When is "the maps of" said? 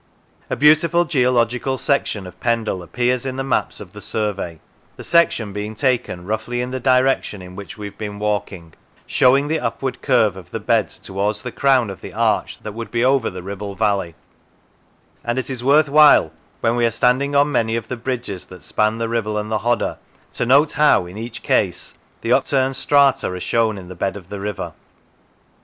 3.35-3.93